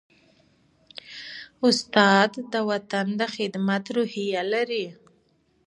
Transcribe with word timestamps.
استاد 1.67 2.31
د 2.53 2.55
وطن 2.69 3.05
د 3.19 3.21
خدمت 3.35 3.83
روحیه 3.95 4.41
لري. 4.53 4.85